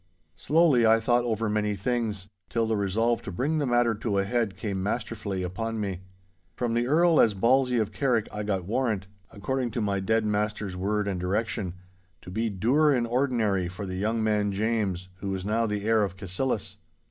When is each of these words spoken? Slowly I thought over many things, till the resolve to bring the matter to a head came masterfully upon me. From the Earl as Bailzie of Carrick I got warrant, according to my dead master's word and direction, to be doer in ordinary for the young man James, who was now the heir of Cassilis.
Slowly 0.35 0.83
I 0.83 0.99
thought 0.99 1.25
over 1.25 1.47
many 1.47 1.75
things, 1.75 2.27
till 2.49 2.65
the 2.65 2.75
resolve 2.75 3.21
to 3.21 3.31
bring 3.31 3.59
the 3.59 3.67
matter 3.67 3.93
to 3.93 4.17
a 4.17 4.23
head 4.23 4.57
came 4.57 4.81
masterfully 4.81 5.43
upon 5.43 5.79
me. 5.79 6.01
From 6.55 6.73
the 6.73 6.87
Earl 6.87 7.21
as 7.21 7.35
Bailzie 7.35 7.77
of 7.77 7.91
Carrick 7.91 8.27
I 8.33 8.41
got 8.41 8.65
warrant, 8.65 9.05
according 9.31 9.69
to 9.77 9.79
my 9.81 9.99
dead 9.99 10.25
master's 10.25 10.75
word 10.75 11.07
and 11.07 11.19
direction, 11.19 11.75
to 12.23 12.31
be 12.31 12.49
doer 12.49 12.91
in 12.91 13.05
ordinary 13.05 13.67
for 13.67 13.85
the 13.85 13.93
young 13.95 14.23
man 14.23 14.51
James, 14.51 15.07
who 15.19 15.29
was 15.29 15.45
now 15.45 15.67
the 15.67 15.83
heir 15.85 16.01
of 16.01 16.17
Cassilis. 16.17 16.77